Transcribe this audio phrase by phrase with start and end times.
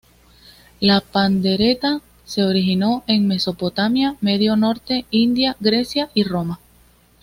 [0.79, 6.59] La pandereta se originó en Mesopotamia, Medio Oriente, India, Grecia y Roma.